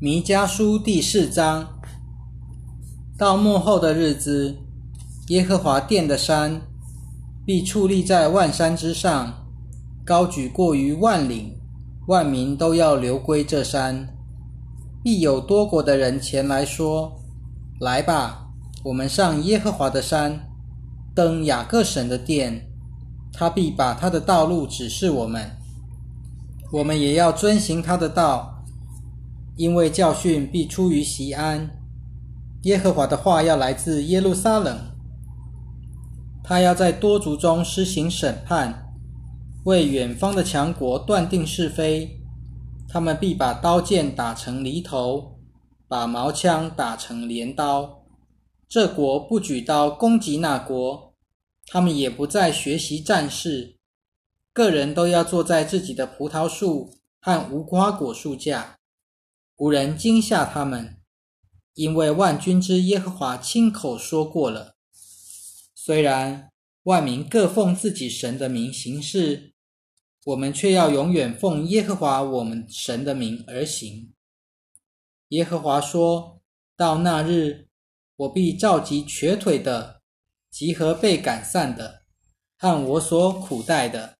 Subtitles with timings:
[0.00, 1.68] 弥迦书第四章，
[3.16, 4.56] 到末后的日子，
[5.28, 6.60] 耶和华殿的山
[7.46, 9.46] 必矗立在万山之上，
[10.04, 11.56] 高举过于万岭，
[12.08, 14.08] 万民都要流归这山。
[15.04, 17.20] 必有多国的人前来说
[17.80, 18.48] ：“来吧，
[18.82, 20.48] 我们上耶和华的山，
[21.14, 22.68] 登雅各神的殿。
[23.32, 25.50] 他必把他的道路指示我们，
[26.72, 28.50] 我们也要遵行他的道。”
[29.56, 31.70] 因为教训必出于西安，
[32.62, 34.76] 耶和华的话要来自耶路撒冷。
[36.42, 38.92] 他要在多族中施行审判，
[39.64, 42.20] 为远方的强国断定是非。
[42.88, 45.38] 他们必把刀剑打成犁头，
[45.88, 48.04] 把矛枪打成镰刀。
[48.68, 51.14] 这国不举刀攻击那国，
[51.66, 53.76] 他们也不再学习战事。
[54.52, 56.90] 个人都要坐在自己的葡萄树
[57.20, 58.76] 和无花果树下。
[59.56, 61.00] 无人惊吓他们，
[61.74, 64.74] 因为万军之耶和华亲口说过了。
[65.74, 66.50] 虽然
[66.82, 69.54] 万民各奉自己神的名行事，
[70.24, 74.12] 我们却要永远奉耶和华我们神的名而行。
[75.28, 76.42] 耶和华说
[76.76, 77.68] ：“到那日，
[78.16, 80.02] 我必召集瘸腿的，
[80.50, 82.02] 集合被赶散的，
[82.58, 84.18] 和我所苦待的。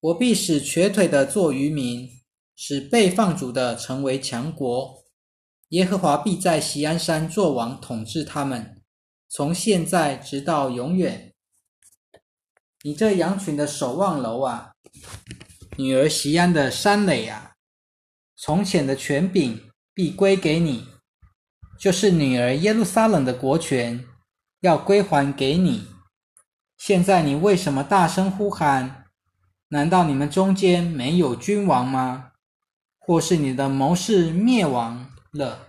[0.00, 2.10] 我必使瘸腿的做渔民。”
[2.56, 5.04] 使被放逐的成为强国，
[5.68, 8.82] 耶和华必在锡安山作王，统治他们，
[9.28, 11.34] 从现在直到永远。
[12.82, 14.72] 你这羊群的守望楼啊，
[15.76, 17.52] 女儿锡安的山垒啊，
[18.36, 19.60] 从前的权柄
[19.92, 20.86] 必归给你，
[21.78, 24.02] 就是女儿耶路撒冷的国权
[24.60, 25.88] 要归还给你。
[26.78, 29.04] 现在你为什么大声呼喊？
[29.68, 32.30] 难道你们中间没有君王吗？
[33.06, 35.68] 或是你的谋士灭亡了，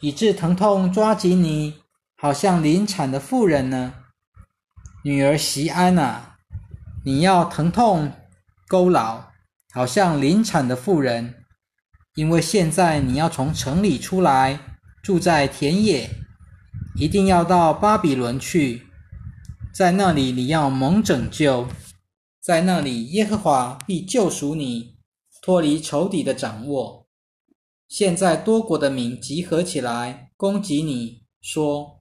[0.00, 1.74] 以致疼痛抓紧你，
[2.16, 3.92] 好像临产的妇人呢？
[5.02, 6.38] 女儿席安啊，
[7.04, 8.10] 你要疼痛
[8.66, 9.24] 勾劳，
[9.74, 11.44] 好像临产的妇人，
[12.14, 14.58] 因为现在你要从城里出来，
[15.02, 16.08] 住在田野，
[16.96, 18.86] 一定要到巴比伦去，
[19.74, 21.68] 在那里你要蒙拯救，
[22.40, 24.93] 在那里耶和华必救赎你。
[25.44, 27.06] 脱离仇敌的掌握。
[27.86, 32.00] 现在多国的民集合起来攻击你，说：“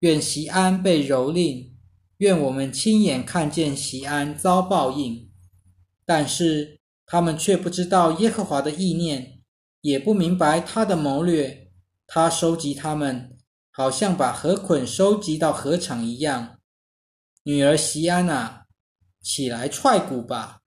[0.00, 1.74] 愿西安被蹂躏，
[2.16, 5.30] 愿我们亲眼看见西安遭报应。”
[6.06, 9.42] 但是他们却不知道耶和华的意念，
[9.82, 11.70] 也不明白他的谋略。
[12.06, 13.36] 他收集他们，
[13.70, 16.56] 好像把河捆收集到河场一样。
[17.42, 18.64] 女儿西安啊，
[19.20, 20.61] 起来踹鼓吧！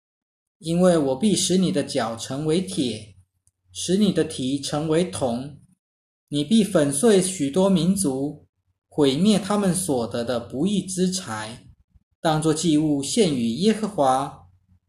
[0.58, 3.16] 因为我必使你的脚成为铁，
[3.72, 5.58] 使你的蹄成为铜，
[6.28, 8.46] 你必粉碎许多民族，
[8.88, 11.66] 毁灭他们所得的不义之财，
[12.20, 14.46] 当作祭物献与耶和华，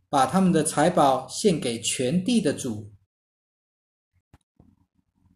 [0.09, 2.91] 把他们的财宝献给全地的主。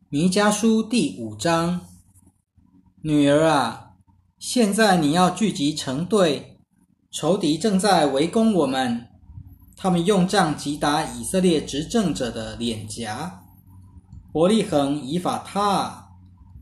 [0.07, 1.87] 弥迦书第五章，
[3.01, 3.97] 女儿啊，
[4.37, 6.57] 现在你要聚集成队，
[7.11, 9.08] 仇敌正在围攻我们。
[9.81, 13.41] 他们用杖击打以色列执政者的脸颊。
[14.33, 16.09] 伯利恒以法他，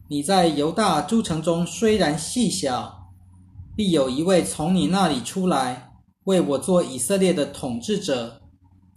[0.07, 3.09] 你在犹大诸城中虽然细小，
[3.75, 5.93] 必有一位从你那里出来，
[6.25, 8.39] 为我做以色列的统治者。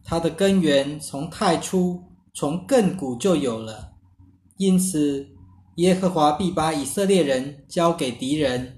[0.04, 2.02] 他的根源从太初，
[2.34, 3.92] 从亘古就有了。
[4.58, 5.26] 因此，
[5.76, 8.76] 耶和华必把以色列人交给敌人，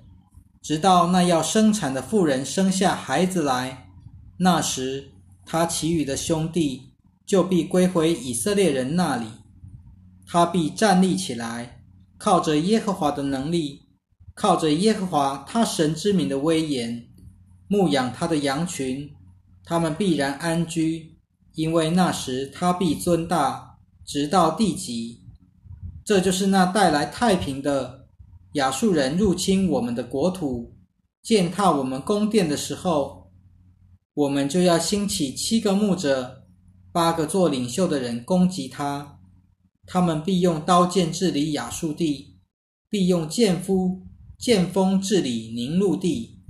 [0.62, 3.88] 直到那要生产的妇人生下孩子来。
[4.36, 5.11] 那时。
[5.44, 6.94] 他其余的兄弟
[7.26, 9.26] 就必归回以色列人那里，
[10.26, 11.84] 他必站立起来，
[12.18, 13.82] 靠着耶和华的能力，
[14.34, 17.08] 靠着耶和华他神之名的威严，
[17.68, 19.10] 牧养他的羊群，
[19.64, 21.18] 他们必然安居，
[21.54, 25.20] 因为那时他必尊大，直到地极。
[26.04, 28.06] 这就是那带来太平的
[28.54, 30.74] 亚述人入侵我们的国土，
[31.22, 33.21] 践踏我们宫殿的时候。
[34.14, 36.44] 我们就要兴起七个牧者，
[36.92, 39.18] 八个做领袖的人攻击他。
[39.86, 42.38] 他们必用刀剑治理亚述地，
[42.90, 44.02] 必用剑夫
[44.38, 46.42] 剑锋治理宁禄地。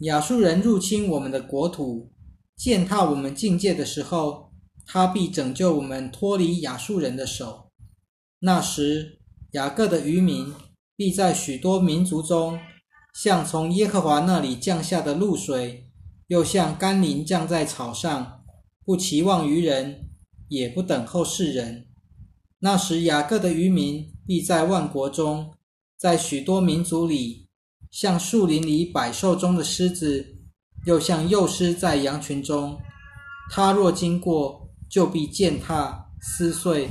[0.00, 2.12] 亚述人入侵我们的国土，
[2.56, 4.52] 践踏我们境界的时候，
[4.84, 7.70] 他必拯救我们脱离亚述人的手。
[8.40, 9.20] 那时，
[9.52, 10.52] 雅各的渔民
[10.96, 12.58] 必在许多民族中，
[13.14, 15.87] 像从耶和华那里降下的露水。
[16.28, 18.44] 又像甘霖降在草上，
[18.84, 20.10] 不期望于人，
[20.48, 21.86] 也不等候世人。
[22.60, 25.54] 那时雅各的渔民必在万国中，
[25.96, 27.48] 在许多民族里，
[27.90, 30.36] 像树林里百兽中的狮子，
[30.84, 32.78] 又像幼狮在羊群中。
[33.50, 36.88] 他若经过，就必践踏撕碎，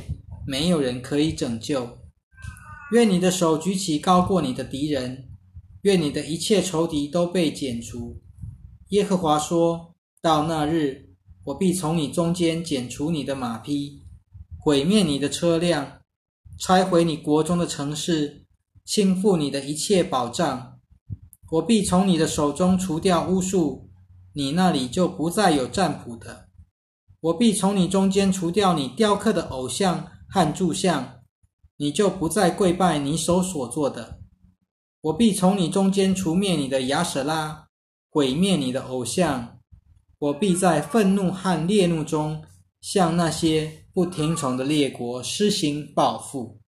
[0.48, 2.00] 没有人可以拯救。
[2.92, 5.30] 愿你的手举起高过你的敌人，
[5.84, 8.20] 愿你的一切仇敌都被剪除。
[8.92, 11.10] 耶和华说：“到那日，
[11.44, 14.02] 我必从你中间剪除你的马匹，
[14.58, 16.00] 毁灭你的车辆，
[16.58, 18.46] 拆毁你国中的城市，
[18.86, 20.80] 倾覆你的一切宝藏。
[21.52, 23.90] 我必从你的手中除掉巫术，
[24.32, 26.48] 你那里就不再有占卜的。
[27.20, 31.20] 我必从你中间除掉你雕刻的偶像和柱像，
[31.76, 34.22] 你就不再跪拜你手所做的。
[35.02, 37.66] 我必从你中间除灭你的亚舍拉。”
[38.10, 39.60] 毁灭你的偶像，
[40.20, 42.44] 我必在愤怒和烈怒中
[42.82, 46.60] 向那些不听从的列国施行报复。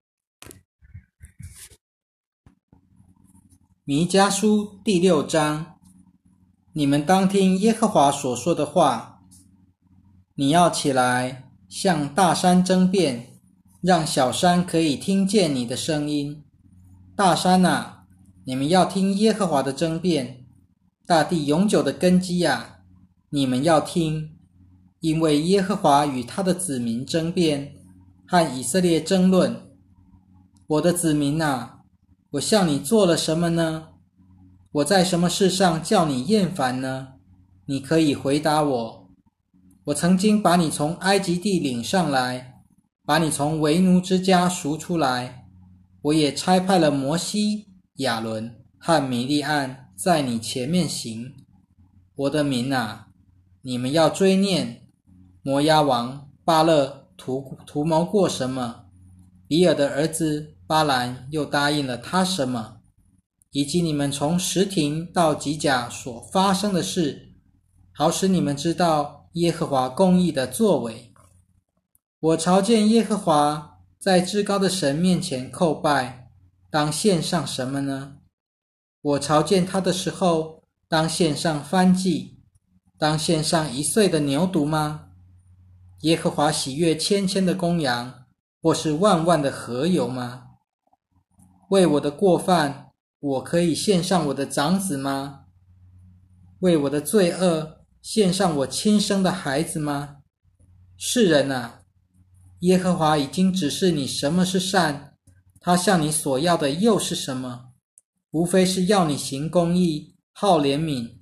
[3.85, 5.79] 弥迦书第六章，
[6.75, 9.23] 你们当听耶和华所说的话。
[10.35, 13.41] 你要起来向大山争辩，
[13.81, 16.45] 让小山可以听见你的声音。
[17.17, 18.05] 大山啊，
[18.45, 20.38] 你们要听耶和华的争辩。
[21.09, 22.81] 大地永久的根基呀，
[23.31, 24.37] 你们要听，
[25.01, 27.73] 因为耶和华与他的子民争辩，
[28.27, 29.57] 和以色列争论。
[30.67, 31.79] 我的子民呐，
[32.33, 33.89] 我向你做了什么呢？
[34.71, 37.15] 我在什么事上叫你厌烦呢？
[37.65, 39.09] 你可以回答我。
[39.85, 42.61] 我曾经把你从埃及地领上来，
[43.07, 45.47] 把你从为奴之家赎出来。
[46.03, 49.88] 我也差派了摩西、亚伦和米利安。
[49.99, 51.35] 在你前面行，
[52.15, 53.09] 我的民啊，
[53.63, 54.87] 你们要追念
[55.43, 58.85] 摩押王巴勒图图谋过什么？
[59.49, 62.77] 比尔的儿子巴兰又答应了他什么？
[63.51, 67.33] 以及你们从石亭到吉甲所发生的事，
[67.91, 71.13] 好使你们知道耶和华公义的作为。
[72.21, 76.31] 我朝见耶和华，在至高的神面前叩拜，
[76.71, 78.18] 当献上什么呢？
[79.09, 82.43] 我朝见他的时候，当献上翻祭，
[82.99, 85.13] 当献上一岁的牛犊吗？
[86.03, 88.27] 耶和华喜悦千千的公羊，
[88.61, 90.49] 或是万万的河油吗？
[91.71, 95.45] 为我的过犯，我可以献上我的长子吗？
[96.59, 100.17] 为我的罪恶，献上我亲生的孩子吗？
[100.99, 101.81] 世人啊，
[102.61, 105.15] 耶和华已经指示你什么是善，
[105.61, 107.68] 他向你所要的又是什么？
[108.31, 111.13] 无非是要你行公义、好怜悯、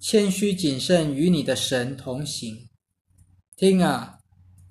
[0.00, 2.68] 谦虚谨慎，与你的神同行。
[3.56, 4.18] 听啊，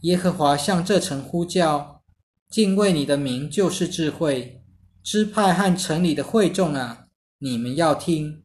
[0.01, 2.01] 耶和华向这城呼叫，
[2.49, 4.61] 敬畏你的名就是智慧。
[5.01, 7.07] 支派和城里的会众啊，
[7.39, 8.43] 你们要听。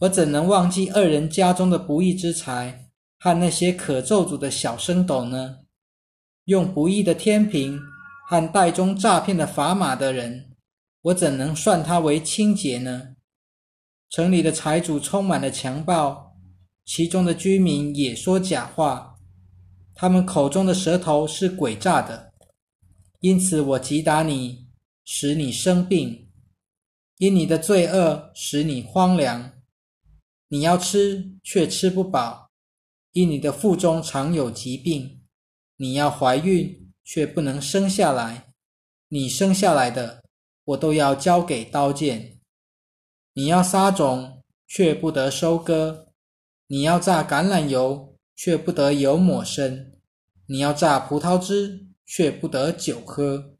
[0.00, 2.88] 我怎能忘记二人家中的不义之财
[3.18, 5.58] 和那些可咒诅的小升斗呢？
[6.46, 7.78] 用不义的天平
[8.28, 10.53] 和袋中诈骗的砝码的人。
[11.04, 13.16] 我怎能算他为清洁呢？
[14.08, 16.34] 城里的财主充满了强暴，
[16.86, 19.16] 其中的居民也说假话，
[19.94, 22.32] 他们口中的舌头是诡诈的。
[23.20, 24.66] 因此，我击打你，
[25.04, 26.30] 使你生病；
[27.18, 29.52] 因你的罪恶，使你荒凉。
[30.48, 32.48] 你要吃，却吃不饱；
[33.12, 35.20] 因你的腹中常有疾病，
[35.76, 38.54] 你要怀孕，却不能生下来。
[39.08, 40.23] 你生下来的。
[40.64, 42.38] 我都要交给刀剑。
[43.34, 46.06] 你要撒种，却不得收割；
[46.68, 49.92] 你要榨橄榄油，却不得油抹身；
[50.46, 53.56] 你要榨葡萄汁，却不得酒喝。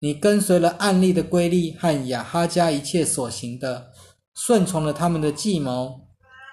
[0.00, 3.92] 你跟随了暗利的规律和亚哈家一切所行的，
[4.34, 6.08] 顺从了他们的计谋，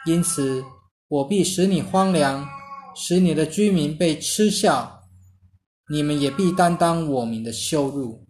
[0.06, 0.64] 因此
[1.10, 2.48] 我必使你荒凉，
[2.96, 5.02] 使你的居民被嗤笑，
[5.90, 8.23] 你们也必担当我民的羞辱。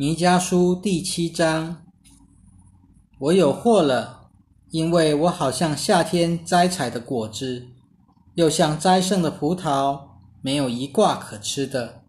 [0.00, 1.82] 弥迦书第七章，
[3.18, 4.28] 我有祸了，
[4.70, 7.66] 因为我好像夏天摘采的果子，
[8.36, 10.02] 又像摘剩的葡萄，
[10.40, 12.02] 没有一挂可吃的，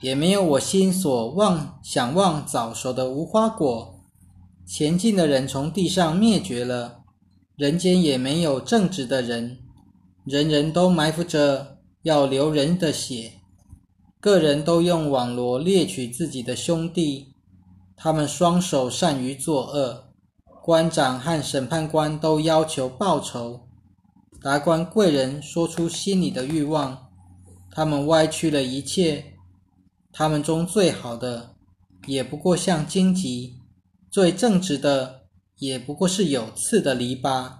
[0.00, 4.00] 也没有我心所望想望早熟的无花果。
[4.66, 7.04] 前进的人从地上灭绝了，
[7.54, 9.58] 人间也没有正直的人，
[10.24, 13.34] 人人都埋伏着要流人的血。
[14.22, 17.34] 个人都用网罗猎取自己的兄弟，
[17.96, 20.12] 他们双手善于作恶。
[20.62, 23.66] 官长和审判官都要求报酬。
[24.40, 27.10] 达官贵人说出心里的欲望，
[27.72, 29.24] 他们歪曲了一切。
[30.12, 31.56] 他们中最好的，
[32.06, 33.58] 也不过像荆棘；
[34.08, 35.22] 最正直的，
[35.58, 37.50] 也不过是有刺的篱笆。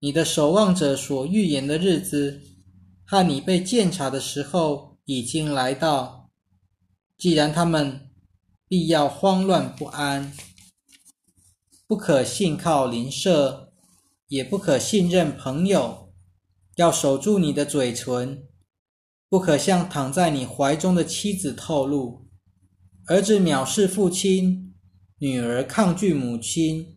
[0.00, 2.42] 你的守望者所预言的日子，
[3.06, 6.30] 和你被鉴察的时候已经来到。
[7.18, 8.12] 既然他们
[8.68, 10.32] 必要慌乱不安，
[11.88, 13.72] 不可信靠邻舍，
[14.28, 16.12] 也不可信任朋友，
[16.76, 18.46] 要守住你的嘴唇，
[19.28, 22.28] 不可向躺在你怀中的妻子透露。
[23.06, 24.72] 儿子藐视父亲，
[25.18, 26.96] 女儿抗拒母亲，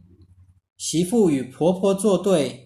[0.77, 2.59] 媳妇与婆婆作对。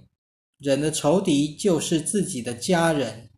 [0.57, 3.29] 人的仇敌就是自己的家人。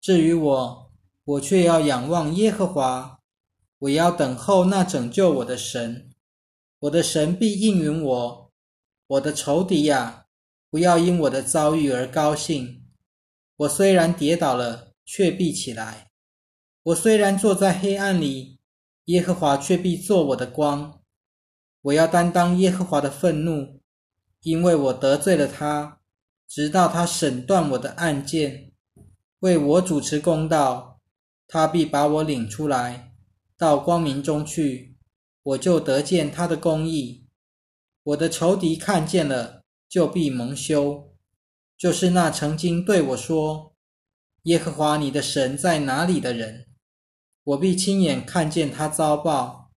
[0.00, 0.87] 至于我，
[1.28, 3.20] 我却要仰望耶和华，
[3.80, 6.08] 我要等候那拯救我的神。
[6.78, 8.50] 我的神必应允我。
[9.08, 10.24] 我的仇敌呀，
[10.70, 12.82] 不要因我的遭遇而高兴。
[13.56, 16.08] 我虽然跌倒了，却必起来；
[16.82, 18.58] 我虽然坐在黑暗里，
[19.04, 21.02] 耶和华却必做我的光。
[21.82, 23.82] 我要担当耶和华的愤怒，
[24.40, 26.00] 因为我得罪了他。
[26.48, 28.72] 直到他审断我的案件，
[29.40, 30.87] 为我主持公道，
[31.48, 33.12] 他必把我领出来，
[33.56, 34.96] 到光明中去，
[35.42, 37.26] 我就得见他的公义。
[38.04, 41.14] 我的仇敌看见了，就必蒙羞。
[41.76, 43.74] 就是那曾经对我说
[44.44, 46.66] ：“耶和华你的神在哪里？”的人，
[47.44, 49.72] 我必亲眼看见他遭报。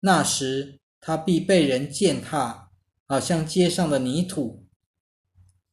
[0.00, 2.70] 那时，他必被人践踏，
[3.06, 4.66] 好像街上的泥土。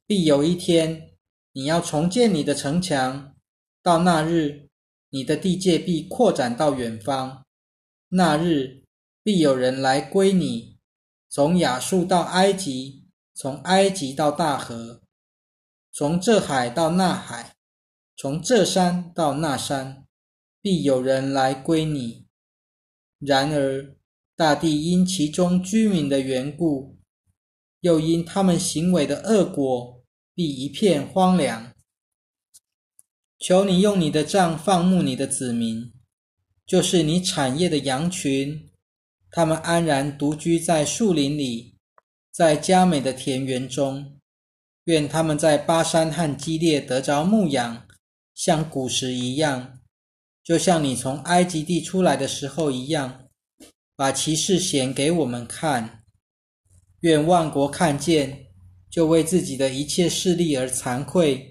[0.06, 1.12] 必有一天，
[1.54, 3.36] 你要重建你的城墙。
[3.82, 4.69] 到那日，
[5.10, 7.46] 你的地界必扩展到远方。
[8.10, 8.84] 那日，
[9.24, 10.78] 必有人来归你，
[11.30, 15.02] 从亚述到埃及，从埃及到大河，
[15.92, 17.56] 从这海到那海，
[18.16, 20.06] 从这山到那山，
[20.62, 22.26] 必有人来归你。
[23.20, 23.96] 然而，
[24.36, 26.98] 大地因其中居民的缘故，
[27.82, 29.98] 又因他们行为的恶果。
[30.36, 31.74] 必一片荒凉。
[33.40, 35.92] 求你用你的杖放牧你的子民，
[36.68, 38.70] 就是你产业的羊群。
[39.32, 41.78] 他们安然独居在树林里，
[42.32, 44.20] 在佳美的田园中。
[44.86, 47.88] 愿他们在巴山和基列得着牧养，
[48.34, 49.80] 像古时一样，
[50.44, 53.28] 就像你从埃及地出来的时候一样，
[53.96, 56.04] 把骑士显给我们看。
[57.02, 58.48] 愿万国看见。
[58.90, 61.49] 就为自己的一切势力而惭愧，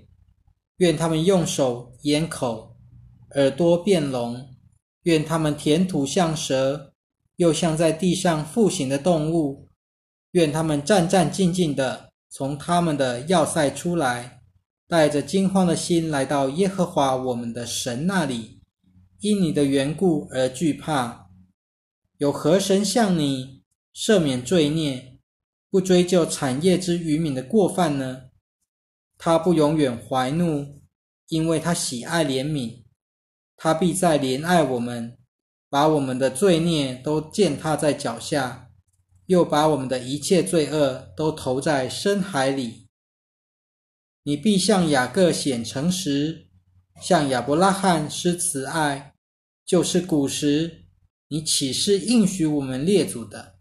[0.78, 2.76] 愿他们用手掩口，
[3.34, 4.56] 耳朵变聋，
[5.02, 6.92] 愿他们填土像蛇，
[7.36, 9.68] 又像在地上复行的动物，
[10.32, 14.42] 愿他们战战兢兢的从他们的要塞出来，
[14.86, 18.60] 带着惊慌的心来到耶和华我们的神那里，
[19.18, 21.28] 因你的缘故而惧怕。
[22.18, 25.18] 有何神向你赦免罪孽？
[25.70, 28.27] 不追究产业之渔民的过犯呢？
[29.18, 30.80] 他不永远怀怒，
[31.26, 32.84] 因为他喜爱怜悯。
[33.56, 35.18] 他必在怜爱我们，
[35.68, 38.70] 把我们的罪孽都践踏在脚下，
[39.26, 42.86] 又把我们的一切罪恶都投在深海里。
[44.22, 46.48] 你必向雅各显诚实，
[47.02, 49.14] 向亚伯拉罕施慈爱，
[49.66, 50.86] 就是古时
[51.26, 53.57] 你岂是应许我们列祖的？